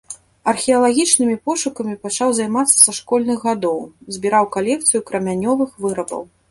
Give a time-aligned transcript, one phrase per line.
[0.51, 3.79] Археалагічнымі пошукамі пачаў займацца са школьных гадоў,
[4.19, 6.31] збіраў калекцыю крамянёвых вырабаў.